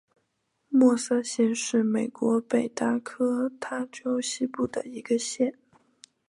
[0.67, 5.53] 默瑟县是美国北达科他州西部的一个县。